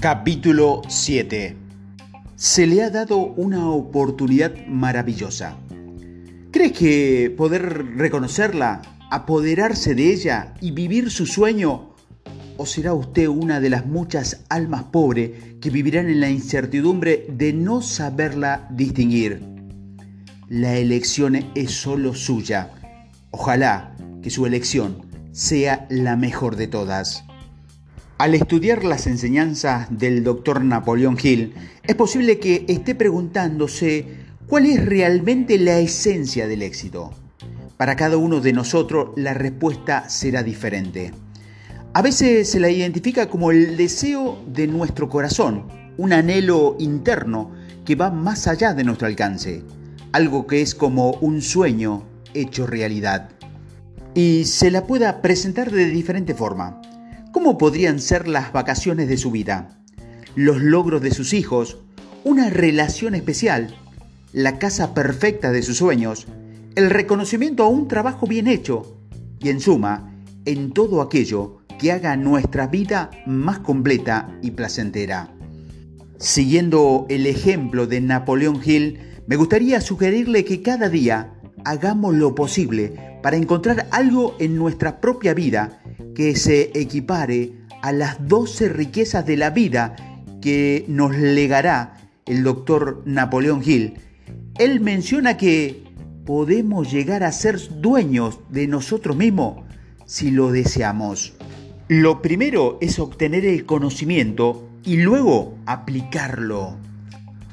Capítulo 0.00 0.82
7 0.88 1.56
Se 2.36 2.66
le 2.66 2.82
ha 2.82 2.90
dado 2.90 3.16
una 3.18 3.70
oportunidad 3.70 4.54
maravillosa. 4.66 5.56
¿Crees 6.50 6.72
que 6.72 7.34
poder 7.34 7.96
reconocerla, 7.96 8.82
apoderarse 9.10 9.94
de 9.94 10.12
ella 10.12 10.52
y 10.60 10.72
vivir 10.72 11.10
su 11.10 11.24
sueño? 11.24 11.94
¿O 12.58 12.66
será 12.66 12.92
usted 12.92 13.26
una 13.26 13.58
de 13.58 13.70
las 13.70 13.86
muchas 13.86 14.44
almas 14.50 14.84
pobres 14.84 15.30
que 15.62 15.70
vivirán 15.70 16.10
en 16.10 16.20
la 16.20 16.28
incertidumbre 16.28 17.26
de 17.30 17.54
no 17.54 17.80
saberla 17.80 18.68
distinguir? 18.70 19.42
La 20.50 20.76
elección 20.76 21.36
es 21.54 21.70
solo 21.70 22.14
suya. 22.14 22.70
Ojalá 23.30 23.96
que 24.22 24.28
su 24.28 24.44
elección 24.44 25.06
sea 25.32 25.86
la 25.88 26.16
mejor 26.16 26.56
de 26.56 26.66
todas. 26.66 27.25
Al 28.18 28.34
estudiar 28.34 28.82
las 28.82 29.06
enseñanzas 29.06 29.88
del 29.90 30.24
doctor 30.24 30.64
Napoleón 30.64 31.18
Hill, 31.22 31.52
es 31.82 31.94
posible 31.96 32.38
que 32.38 32.64
esté 32.66 32.94
preguntándose 32.94 34.06
cuál 34.46 34.64
es 34.64 34.82
realmente 34.82 35.58
la 35.58 35.78
esencia 35.80 36.46
del 36.46 36.62
éxito. 36.62 37.10
Para 37.76 37.94
cada 37.94 38.16
uno 38.16 38.40
de 38.40 38.54
nosotros 38.54 39.10
la 39.16 39.34
respuesta 39.34 40.08
será 40.08 40.42
diferente. 40.42 41.12
A 41.92 42.00
veces 42.00 42.48
se 42.48 42.58
la 42.58 42.70
identifica 42.70 43.28
como 43.28 43.50
el 43.50 43.76
deseo 43.76 44.42
de 44.46 44.66
nuestro 44.66 45.10
corazón, 45.10 45.64
un 45.98 46.14
anhelo 46.14 46.76
interno 46.78 47.50
que 47.84 47.96
va 47.96 48.10
más 48.10 48.46
allá 48.46 48.72
de 48.72 48.84
nuestro 48.84 49.08
alcance, 49.08 49.62
algo 50.12 50.46
que 50.46 50.62
es 50.62 50.74
como 50.74 51.10
un 51.20 51.42
sueño 51.42 52.04
hecho 52.32 52.66
realidad. 52.66 53.28
Y 54.14 54.46
se 54.46 54.70
la 54.70 54.86
pueda 54.86 55.20
presentar 55.20 55.70
de 55.70 55.84
diferente 55.90 56.34
forma. 56.34 56.80
¿Cómo 57.36 57.58
podrían 57.58 58.00
ser 58.00 58.28
las 58.28 58.50
vacaciones 58.50 59.08
de 59.08 59.18
su 59.18 59.30
vida? 59.30 59.78
Los 60.36 60.62
logros 60.62 61.02
de 61.02 61.10
sus 61.10 61.34
hijos, 61.34 61.76
una 62.24 62.48
relación 62.48 63.14
especial, 63.14 63.76
la 64.32 64.58
casa 64.58 64.94
perfecta 64.94 65.52
de 65.52 65.62
sus 65.62 65.76
sueños, 65.76 66.26
el 66.76 66.88
reconocimiento 66.88 67.62
a 67.62 67.68
un 67.68 67.88
trabajo 67.88 68.26
bien 68.26 68.48
hecho 68.48 68.96
y 69.38 69.50
en 69.50 69.60
suma, 69.60 70.16
en 70.46 70.72
todo 70.72 71.02
aquello 71.02 71.58
que 71.78 71.92
haga 71.92 72.16
nuestra 72.16 72.68
vida 72.68 73.10
más 73.26 73.58
completa 73.58 74.34
y 74.40 74.52
placentera. 74.52 75.28
Siguiendo 76.16 77.04
el 77.10 77.26
ejemplo 77.26 77.86
de 77.86 78.00
Napoleón 78.00 78.62
Hill, 78.64 78.98
me 79.26 79.36
gustaría 79.36 79.82
sugerirle 79.82 80.46
que 80.46 80.62
cada 80.62 80.88
día 80.88 81.34
hagamos 81.66 82.14
lo 82.14 82.34
posible 82.34 83.18
para 83.22 83.36
encontrar 83.36 83.88
algo 83.90 84.36
en 84.38 84.56
nuestra 84.56 85.02
propia 85.02 85.34
vida 85.34 85.82
que 86.16 86.34
se 86.34 86.70
equipare 86.72 87.52
a 87.82 87.92
las 87.92 88.26
12 88.26 88.70
riquezas 88.70 89.26
de 89.26 89.36
la 89.36 89.50
vida 89.50 89.96
que 90.40 90.86
nos 90.88 91.14
legará 91.14 92.08
el 92.24 92.42
doctor 92.42 93.02
Napoleón 93.04 93.60
Hill. 93.62 93.98
Él 94.58 94.80
menciona 94.80 95.36
que 95.36 95.84
podemos 96.24 96.90
llegar 96.90 97.22
a 97.22 97.32
ser 97.32 97.60
dueños 97.82 98.40
de 98.48 98.66
nosotros 98.66 99.14
mismos 99.14 99.66
si 100.06 100.30
lo 100.30 100.50
deseamos. 100.52 101.34
Lo 101.86 102.22
primero 102.22 102.78
es 102.80 102.98
obtener 102.98 103.44
el 103.44 103.66
conocimiento 103.66 104.66
y 104.84 104.96
luego 104.96 105.58
aplicarlo. 105.66 106.78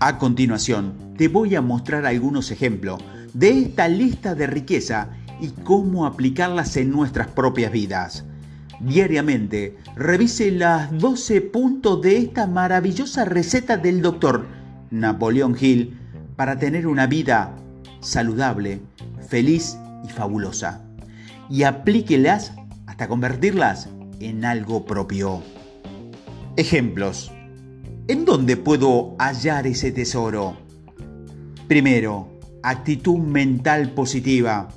A 0.00 0.18
continuación, 0.18 1.14
te 1.16 1.28
voy 1.28 1.54
a 1.54 1.62
mostrar 1.62 2.04
algunos 2.04 2.50
ejemplos 2.50 3.02
de 3.32 3.58
esta 3.58 3.88
lista 3.88 4.34
de 4.34 4.46
riqueza 4.46 5.08
y 5.40 5.48
cómo 5.48 6.04
aplicarlas 6.04 6.76
en 6.76 6.90
nuestras 6.90 7.28
propias 7.28 7.72
vidas 7.72 8.26
diariamente. 8.80 9.76
Revise 9.96 10.50
las 10.50 10.96
12 10.98 11.40
puntos 11.42 12.02
de 12.02 12.16
esta 12.18 12.46
maravillosa 12.46 13.24
receta 13.24 13.76
del 13.76 14.02
doctor 14.02 14.46
Napoleón 14.90 15.56
Hill 15.58 15.98
para 16.36 16.58
tener 16.58 16.86
una 16.86 17.06
vida 17.06 17.54
saludable, 18.00 18.80
feliz 19.28 19.78
y 20.04 20.10
fabulosa. 20.10 20.82
Y 21.48 21.64
aplíquelas 21.64 22.52
hasta 22.86 23.08
convertirlas 23.08 23.88
en 24.20 24.44
algo 24.44 24.84
propio. 24.86 25.42
Ejemplos. 26.56 27.32
¿En 28.08 28.24
dónde 28.24 28.56
puedo 28.56 29.14
hallar 29.18 29.66
ese 29.66 29.92
tesoro? 29.92 30.56
Primero, 31.68 32.40
actitud 32.62 33.18
mental 33.18 33.92
positiva. 33.92 34.68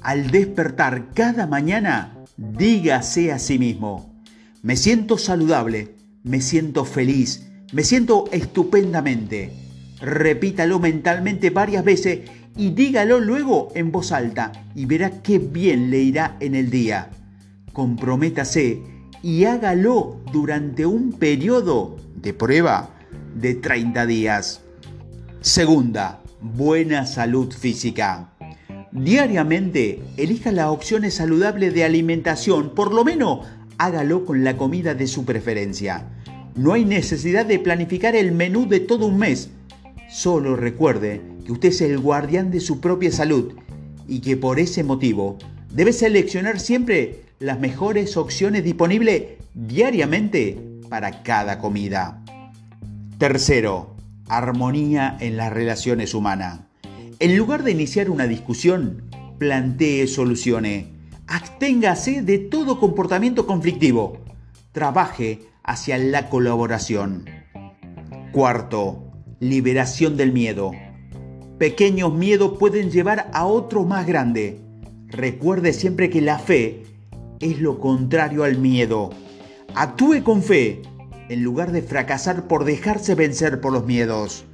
Al 0.00 0.30
despertar 0.30 1.12
cada 1.12 1.46
mañana, 1.46 2.19
dígase 2.40 3.32
a 3.32 3.38
sí 3.38 3.58
mismo, 3.58 4.14
me 4.62 4.76
siento 4.76 5.18
saludable, 5.18 5.94
me 6.22 6.40
siento 6.40 6.86
feliz, 6.86 7.46
me 7.72 7.84
siento 7.84 8.24
estupendamente. 8.32 9.52
Repítalo 10.00 10.78
mentalmente 10.78 11.50
varias 11.50 11.84
veces 11.84 12.20
y 12.56 12.70
dígalo 12.70 13.20
luego 13.20 13.68
en 13.74 13.92
voz 13.92 14.10
alta 14.10 14.52
y 14.74 14.86
verá 14.86 15.22
qué 15.22 15.38
bien 15.38 15.90
le 15.90 15.98
irá 15.98 16.38
en 16.40 16.54
el 16.54 16.70
día. 16.70 17.10
Comprométase 17.74 18.82
y 19.22 19.44
hágalo 19.44 20.22
durante 20.32 20.86
un 20.86 21.12
periodo 21.12 21.98
de 22.16 22.32
prueba 22.32 22.88
de 23.34 23.54
30 23.54 24.06
días. 24.06 24.62
Segunda, 25.42 26.22
buena 26.40 27.04
salud 27.04 27.52
física. 27.52 28.29
Diariamente 28.92 30.02
elija 30.16 30.50
las 30.50 30.66
opciones 30.66 31.14
saludables 31.14 31.72
de 31.74 31.84
alimentación, 31.84 32.74
por 32.74 32.92
lo 32.92 33.04
menos 33.04 33.46
hágalo 33.78 34.24
con 34.24 34.42
la 34.42 34.56
comida 34.56 34.94
de 34.94 35.06
su 35.06 35.24
preferencia. 35.24 36.08
No 36.56 36.72
hay 36.72 36.84
necesidad 36.84 37.46
de 37.46 37.60
planificar 37.60 38.16
el 38.16 38.32
menú 38.32 38.68
de 38.68 38.80
todo 38.80 39.06
un 39.06 39.18
mes. 39.18 39.50
Solo 40.08 40.56
recuerde 40.56 41.22
que 41.46 41.52
usted 41.52 41.68
es 41.68 41.80
el 41.82 42.00
guardián 42.00 42.50
de 42.50 42.58
su 42.58 42.80
propia 42.80 43.12
salud 43.12 43.54
y 44.08 44.20
que 44.20 44.36
por 44.36 44.58
ese 44.58 44.82
motivo 44.82 45.38
debe 45.72 45.92
seleccionar 45.92 46.58
siempre 46.58 47.22
las 47.38 47.60
mejores 47.60 48.16
opciones 48.16 48.64
disponibles 48.64 49.38
diariamente 49.54 50.58
para 50.88 51.22
cada 51.22 51.60
comida. 51.60 52.24
Tercero, 53.18 53.94
armonía 54.26 55.16
en 55.20 55.36
las 55.36 55.52
relaciones 55.52 56.12
humanas. 56.12 56.69
En 57.20 57.36
lugar 57.36 57.64
de 57.64 57.72
iniciar 57.72 58.08
una 58.08 58.26
discusión, 58.26 59.02
plantee 59.36 60.06
soluciones. 60.06 60.86
Absténgase 61.26 62.22
de 62.22 62.38
todo 62.38 62.80
comportamiento 62.80 63.46
conflictivo. 63.46 64.24
Trabaje 64.72 65.40
hacia 65.62 65.98
la 65.98 66.30
colaboración. 66.30 67.26
Cuarto, 68.32 69.12
liberación 69.38 70.16
del 70.16 70.32
miedo. 70.32 70.70
Pequeños 71.58 72.14
miedos 72.14 72.56
pueden 72.58 72.90
llevar 72.90 73.28
a 73.34 73.44
otro 73.44 73.84
más 73.84 74.06
grande. 74.06 74.58
Recuerde 75.08 75.74
siempre 75.74 76.08
que 76.08 76.22
la 76.22 76.38
fe 76.38 76.84
es 77.38 77.60
lo 77.60 77.80
contrario 77.80 78.44
al 78.44 78.56
miedo. 78.56 79.10
Actúe 79.74 80.22
con 80.24 80.42
fe 80.42 80.80
en 81.28 81.42
lugar 81.42 81.70
de 81.70 81.82
fracasar 81.82 82.48
por 82.48 82.64
dejarse 82.64 83.14
vencer 83.14 83.60
por 83.60 83.74
los 83.74 83.84
miedos. 83.84 84.46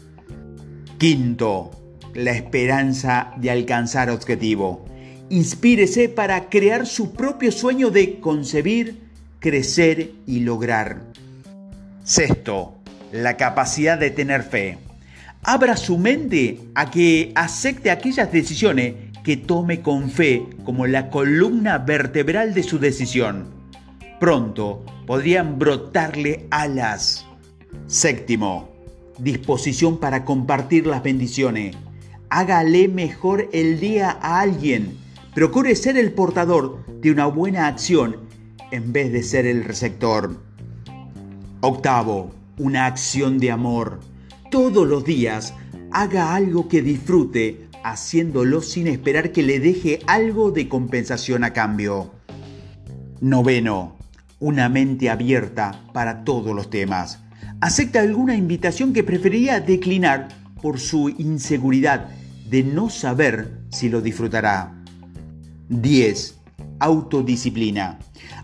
Quinto, 0.99 1.71
la 2.17 2.33
esperanza 2.33 3.33
de 3.37 3.51
alcanzar 3.51 4.11
objetivo. 4.11 4.85
Inspírese 5.29 6.09
para 6.09 6.49
crear 6.49 6.87
su 6.87 7.13
propio 7.13 7.53
sueño 7.53 7.91
de 7.91 8.21
concebir, 8.21 8.99
crecer 9.39 10.13
y 10.27 10.41
lograr. 10.41 11.03
Sexto, 12.05 12.75
la 13.13 13.37
capacidad 13.37 13.99
de 13.99 14.11
tener 14.11 14.43
fe. 14.43 14.79
Abra 15.43 15.77
su 15.77 15.99
mente 15.99 16.59
a 16.75 16.91
que 16.91 17.33
acepte 17.35 17.91
aquellas 17.91 18.33
decisiones 18.33 18.95
que 19.23 19.37
tome 19.37 19.81
con 19.83 20.11
fe 20.11 20.47
como 20.65 20.87
la 20.87 21.11
columna 21.11 21.79
vertebral 21.79 22.55
de 22.55 22.63
su 22.63 22.79
decisión. 22.79 23.51
Pronto 24.19 24.85
podrían 25.07 25.59
brotarle 25.59 26.47
alas. 26.51 27.27
Séptimo, 27.87 28.71
disposición 29.19 29.99
para 30.01 30.25
compartir 30.25 30.87
las 30.87 31.03
bendiciones 31.03 31.77
hágale 32.31 32.89
mejor 32.89 33.49
el 33.53 33.81
día 33.81 34.11
a 34.21 34.41
alguien. 34.41 34.97
Procure 35.35 35.75
ser 35.77 35.97
el 35.97 36.13
portador 36.13 36.85
de 37.01 37.11
una 37.11 37.27
buena 37.27 37.67
acción 37.67 38.17
en 38.71 38.93
vez 38.93 39.13
de 39.13 39.23
ser 39.23 39.47
el 39.47 39.65
receptor. 39.65 40.41
Octavo, 41.61 42.33
una 42.59 42.87
acción 42.87 43.39
de 43.39 43.51
amor. 43.51 44.01
Todos 44.51 44.87
los 44.87 45.05
días 45.05 45.55
haga 45.93 46.35
algo 46.35 46.69
que 46.69 46.83
disfrute, 46.83 47.69
haciéndolo 47.85 48.63
sin 48.63 48.87
esperar 48.87 49.33
que 49.33 49.43
le 49.43 49.61
deje 49.61 50.01
algo 50.07 50.51
de 50.51 50.69
compensación 50.69 51.45
a 51.45 51.53
cambio. 51.53 52.13
Noveno, 53.21 53.97
una 54.41 54.69
mente 54.69 55.09
abierta 55.09 55.83
para 55.93 56.25
todos 56.25 56.55
los 56.55 56.71
temas. 56.71 57.21
Acepta 57.61 58.01
alguna 58.01 58.37
invitación 58.37 58.93
que 58.93 59.05
preferiría 59.05 59.61
declinar 59.61 60.29
por 60.61 60.79
su 60.79 61.09
inseguridad 61.09 62.09
de 62.49 62.63
no 62.63 62.91
saber 62.91 63.61
si 63.71 63.89
lo 63.89 64.01
disfrutará. 64.01 64.83
10. 65.69 66.39
Autodisciplina. 66.79 67.99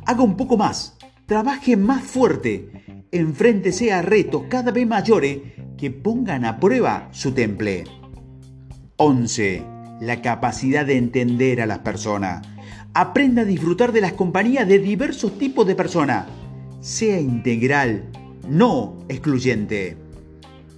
Haga 0.07 0.23
un 0.23 0.37
poco 0.37 0.57
más, 0.57 0.97
trabaje 1.27 1.77
más 1.77 2.03
fuerte. 2.03 2.69
enfréntese 3.13 3.93
a 3.93 4.01
retos 4.01 4.45
cada 4.49 4.73
vez 4.73 4.87
mayores 4.87 5.39
que 5.77 5.91
pongan 5.91 6.45
a 6.45 6.59
prueba 6.59 7.09
su 7.13 7.33
temple. 7.33 7.85
11. 8.97 9.65
La 10.01 10.23
capacidad 10.23 10.87
de 10.87 10.97
entender 10.97 11.61
a 11.61 11.67
las 11.67 11.81
personas. 11.81 12.47
Aprenda 12.95 13.43
a 13.43 13.47
disfrutar 13.47 13.93
de 13.93 14.01
las 14.01 14.13
compañías 14.13 14.67
de 14.69 14.79
diversos 14.79 15.39
tipos 15.39 15.67
de 15.67 15.75
personas. 15.75 16.27
Sea 16.81 17.21
integral, 17.21 18.11
no 18.49 18.99
excluyente. 19.09 19.97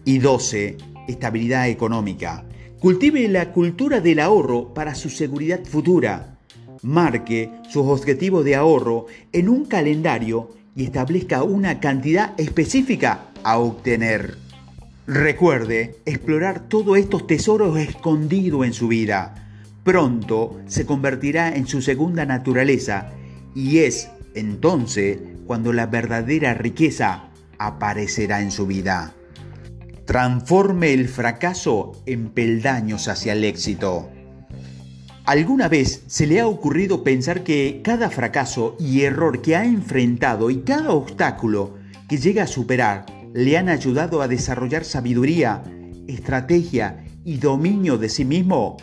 Y 0.04 0.18
12. 0.18 0.76
Estabilidad 1.08 1.68
económica. 1.68 2.44
Cultive 2.80 3.28
la 3.28 3.52
cultura 3.52 4.00
del 4.00 4.20
ahorro 4.20 4.74
para 4.74 4.94
su 4.94 5.08
seguridad 5.10 5.64
futura. 5.64 6.38
Marque 6.82 7.50
sus 7.68 7.86
objetivos 7.86 8.44
de 8.44 8.56
ahorro 8.56 9.06
en 9.32 9.48
un 9.48 9.64
calendario 9.64 10.50
y 10.76 10.84
establezca 10.84 11.42
una 11.42 11.80
cantidad 11.80 12.38
específica 12.38 13.30
a 13.42 13.58
obtener. 13.58 14.36
Recuerde 15.06 15.96
explorar 16.06 16.68
todos 16.68 16.98
estos 16.98 17.26
tesoros 17.26 17.78
escondidos 17.78 18.66
en 18.66 18.72
su 18.72 18.88
vida. 18.88 19.50
Pronto 19.84 20.60
se 20.66 20.86
convertirá 20.86 21.54
en 21.54 21.66
su 21.66 21.82
segunda 21.82 22.24
naturaleza 22.24 23.12
y 23.54 23.78
es 23.78 24.08
entonces 24.34 25.18
cuando 25.46 25.72
la 25.72 25.86
verdadera 25.86 26.54
riqueza 26.54 27.24
aparecerá 27.58 28.40
en 28.40 28.50
su 28.50 28.66
vida. 28.66 29.14
Transforme 30.14 30.92
el 30.92 31.08
fracaso 31.08 31.90
en 32.06 32.28
peldaños 32.28 33.08
hacia 33.08 33.32
el 33.32 33.42
éxito. 33.42 34.08
¿Alguna 35.24 35.66
vez 35.66 36.04
se 36.06 36.28
le 36.28 36.38
ha 36.38 36.46
ocurrido 36.46 37.02
pensar 37.02 37.42
que 37.42 37.80
cada 37.82 38.10
fracaso 38.10 38.76
y 38.78 39.00
error 39.00 39.42
que 39.42 39.56
ha 39.56 39.64
enfrentado 39.64 40.50
y 40.50 40.58
cada 40.58 40.92
obstáculo 40.92 41.74
que 42.08 42.18
llega 42.18 42.44
a 42.44 42.46
superar 42.46 43.06
le 43.34 43.58
han 43.58 43.68
ayudado 43.68 44.22
a 44.22 44.28
desarrollar 44.28 44.84
sabiduría, 44.84 45.64
estrategia 46.06 47.04
y 47.24 47.38
dominio 47.38 47.98
de 47.98 48.08
sí 48.08 48.24
mismo, 48.24 48.76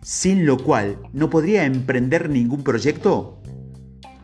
sin 0.00 0.46
lo 0.46 0.56
cual 0.56 0.96
no 1.12 1.28
podría 1.28 1.66
emprender 1.66 2.30
ningún 2.30 2.64
proyecto? 2.64 3.42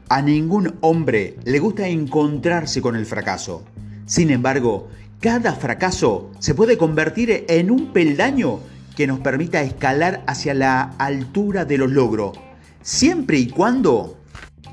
A 0.09 0.23
ningún 0.23 0.77
hombre 0.81 1.37
le 1.45 1.59
gusta 1.59 1.87
encontrarse 1.87 2.81
con 2.81 2.97
el 2.97 3.05
fracaso. 3.05 3.63
Sin 4.07 4.31
embargo, 4.31 4.89
cada 5.21 5.55
fracaso 5.55 6.31
se 6.39 6.55
puede 6.55 6.77
convertir 6.77 7.45
en 7.49 7.71
un 7.71 7.93
peldaño 7.93 8.61
que 8.97 9.07
nos 9.07 9.21
permita 9.21 9.63
escalar 9.63 10.23
hacia 10.27 10.55
la 10.55 10.95
altura 10.99 11.65
de 11.65 11.79
los 11.79 11.91
logros, 11.91 12.39
siempre 12.83 13.39
y 13.39 13.49
cuando 13.49 14.19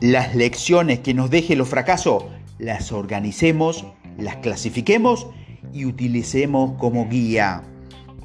las 0.01 0.36
lecciones 0.36 1.00
que 1.00 1.13
nos 1.13 1.30
deje 1.30 1.56
los 1.56 1.69
fracasos 1.69 2.25
las 2.60 2.92
organicemos 2.92 3.86
las 4.18 4.38
clasifiquemos 4.38 5.28
y 5.74 5.86
utilicemos 5.86 6.78
como 6.78 7.10
guía. 7.10 7.63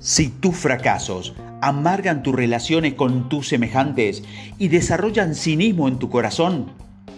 Si 0.01 0.29
tus 0.29 0.57
fracasos 0.57 1.35
amargan 1.61 2.23
tus 2.23 2.35
relaciones 2.35 2.95
con 2.95 3.29
tus 3.29 3.49
semejantes 3.49 4.23
y 4.59 4.69
desarrollan 4.69 5.35
cinismo 5.35 5.89
en 5.89 5.99
tu 5.99 6.09
corazón, 6.09 6.73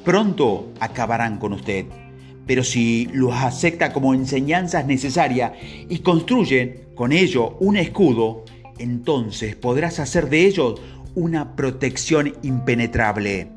pronto 0.04 0.72
acabarán 0.80 1.38
con 1.38 1.52
usted. 1.52 1.86
Pero 2.50 2.64
si 2.64 3.08
los 3.12 3.32
acepta 3.32 3.92
como 3.92 4.12
enseñanzas 4.12 4.84
necesarias 4.84 5.52
y 5.88 6.00
construyen 6.00 6.88
con 6.96 7.12
ello 7.12 7.56
un 7.60 7.76
escudo, 7.76 8.44
entonces 8.80 9.54
podrás 9.54 10.00
hacer 10.00 10.28
de 10.28 10.46
ellos 10.46 10.80
una 11.14 11.54
protección 11.54 12.34
impenetrable. 12.42 13.52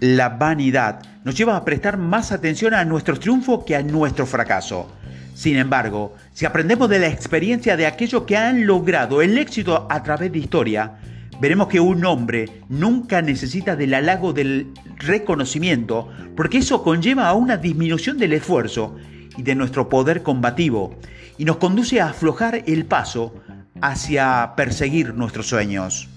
La 0.00 0.28
vanidad 0.28 1.00
nos 1.24 1.34
lleva 1.34 1.56
a 1.56 1.64
prestar 1.64 1.96
más 1.96 2.30
atención 2.30 2.74
a 2.74 2.84
nuestro 2.84 3.18
triunfo 3.18 3.64
que 3.64 3.74
a 3.74 3.82
nuestro 3.82 4.26
fracaso. 4.26 4.86
Sin 5.32 5.56
embargo, 5.56 6.14
si 6.34 6.44
aprendemos 6.44 6.90
de 6.90 6.98
la 6.98 7.08
experiencia 7.08 7.74
de 7.78 7.86
aquellos 7.86 8.24
que 8.24 8.36
han 8.36 8.66
logrado 8.66 9.22
el 9.22 9.38
éxito 9.38 9.86
a 9.88 10.02
través 10.02 10.30
de 10.30 10.40
historia, 10.40 10.98
veremos 11.40 11.68
que 11.68 11.80
un 11.80 12.04
hombre 12.04 12.62
nunca 12.68 13.22
necesita 13.22 13.74
del 13.74 13.94
halago 13.94 14.32
del 14.32 14.72
reconocimiento, 14.98 16.08
porque 16.36 16.58
eso 16.58 16.82
conlleva 16.82 17.28
a 17.28 17.34
una 17.34 17.56
disminución 17.56 18.18
del 18.18 18.34
esfuerzo 18.34 18.96
y 19.36 19.42
de 19.42 19.54
nuestro 19.54 19.88
poder 19.88 20.22
combativo, 20.22 20.96
y 21.38 21.46
nos 21.46 21.56
conduce 21.56 22.00
a 22.00 22.10
aflojar 22.10 22.62
el 22.66 22.84
paso 22.84 23.34
hacia 23.80 24.52
perseguir 24.56 25.14
nuestros 25.14 25.46
sueños. 25.48 26.09